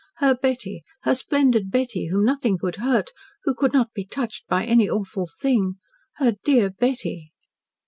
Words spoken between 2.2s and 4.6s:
nothing could hurt who could not be touched